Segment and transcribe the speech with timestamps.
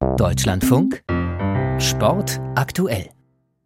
[0.00, 1.02] Deutschlandfunk
[1.80, 3.10] Sport aktuell.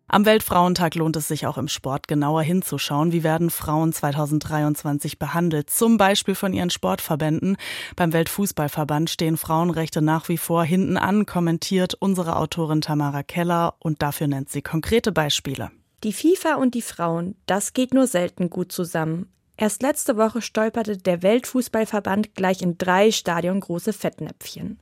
[0.08, 3.12] Am Weltfrauentag lohnt es sich auch im Sport genauer hinzuschauen.
[3.12, 5.68] Wie werden Frauen 2023 behandelt?
[5.68, 7.58] Zum Beispiel von ihren Sportverbänden.
[7.96, 14.00] Beim Weltfußballverband stehen Frauenrechte nach wie vor hinten an, kommentiert unsere Autorin Tamara Keller und
[14.00, 15.70] dafür nennt sie konkrete Beispiele.
[16.02, 19.32] Die FIFA und die Frauen, das geht nur selten gut zusammen.
[19.58, 24.80] Erst letzte Woche stolperte der Weltfußballverband gleich in drei Stadion große Fettnäpfchen.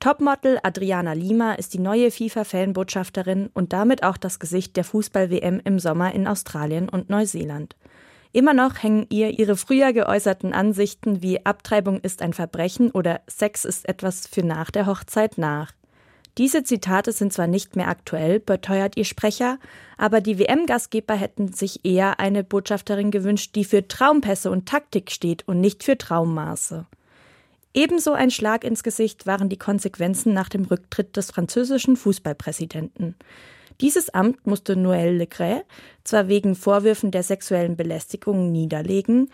[0.00, 5.80] Topmodel Adriana Lima ist die neue FIFA-Fanbotschafterin und damit auch das Gesicht der Fußball-WM im
[5.80, 7.74] Sommer in Australien und Neuseeland.
[8.32, 13.64] Immer noch hängen ihr ihre früher geäußerten Ansichten wie Abtreibung ist ein Verbrechen oder Sex
[13.64, 15.72] ist etwas für nach der Hochzeit nach.
[16.36, 19.58] Diese Zitate sind zwar nicht mehr aktuell, beteuert ihr Sprecher,
[19.96, 25.48] aber die WM-Gastgeber hätten sich eher eine Botschafterin gewünscht, die für Traumpässe und Taktik steht
[25.48, 26.86] und nicht für Traummaße.
[27.78, 33.14] Ebenso ein Schlag ins Gesicht waren die Konsequenzen nach dem Rücktritt des französischen Fußballpräsidenten.
[33.80, 35.60] Dieses Amt musste Noël Le Gray
[36.02, 39.30] zwar wegen Vorwürfen der sexuellen Belästigung niederlegen,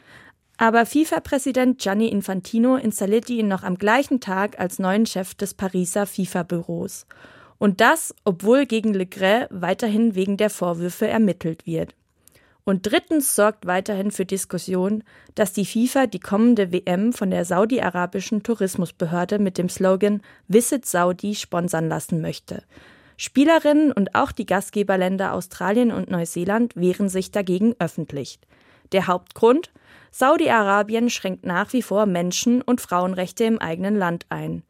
[0.59, 6.05] aber FIFA-Präsident Gianni Infantino installierte ihn noch am gleichen Tag als neuen Chef des Pariser
[6.05, 7.07] FIFA-Büros.
[7.57, 11.95] Und das, obwohl gegen Le Gray weiterhin wegen der Vorwürfe ermittelt wird.
[12.65, 18.43] Und drittens sorgt weiterhin für Diskussion, dass die FIFA die kommende WM von der saudi-arabischen
[18.43, 22.63] Tourismusbehörde mit dem Slogan Visit Saudi sponsern lassen möchte.
[23.19, 28.41] Spielerinnen und auch die Gastgeberländer Australien und Neuseeland wehren sich dagegen öffentlich.
[28.93, 29.71] Der Hauptgrund?
[30.11, 34.63] Saudi-Arabien schränkt nach wie vor Menschen- und Frauenrechte im eigenen Land ein.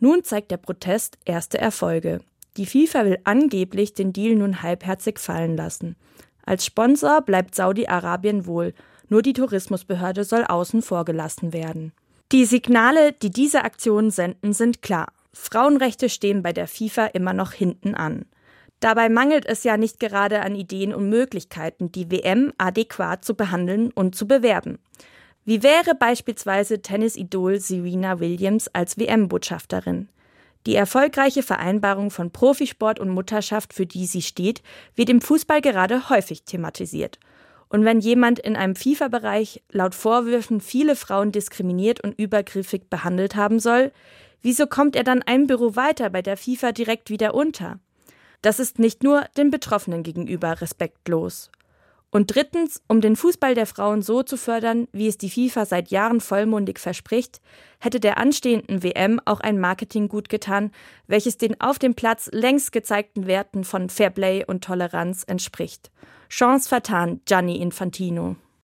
[0.00, 2.20] Nun zeigt der Protest erste Erfolge.
[2.56, 5.96] Die FIFA will angeblich den Deal nun halbherzig fallen lassen.
[6.46, 8.72] Als Sponsor bleibt Saudi-Arabien wohl,
[9.08, 11.92] nur die Tourismusbehörde soll außen vor gelassen werden.
[12.32, 15.12] Die Signale, die diese Aktionen senden, sind klar.
[15.32, 18.24] Frauenrechte stehen bei der FIFA immer noch hinten an.
[18.80, 23.90] Dabei mangelt es ja nicht gerade an Ideen und Möglichkeiten, die WM adäquat zu behandeln
[23.92, 24.78] und zu bewerben.
[25.44, 30.08] Wie wäre beispielsweise Tennisidol Serena Williams als WM-Botschafterin?
[30.66, 34.62] Die erfolgreiche Vereinbarung von Profisport und Mutterschaft, für die sie steht,
[34.96, 37.20] wird im Fußball gerade häufig thematisiert.
[37.68, 43.60] Und wenn jemand in einem FIFA-Bereich laut Vorwürfen viele Frauen diskriminiert und übergriffig behandelt haben
[43.60, 43.92] soll,
[44.42, 47.78] wieso kommt er dann ein Büro weiter bei der FIFA direkt wieder unter?
[48.42, 51.50] Das ist nicht nur den Betroffenen gegenüber respektlos.
[52.10, 55.90] Und drittens, um den Fußball der Frauen so zu fördern, wie es die FIFA seit
[55.90, 57.40] Jahren vollmundig verspricht,
[57.78, 60.70] hätte der anstehenden WM auch ein Marketing gut getan,
[61.06, 65.90] welches den auf dem Platz längst gezeigten Werten von Fairplay und Toleranz entspricht.
[66.28, 68.36] Chance vertan, Gianni Infantino.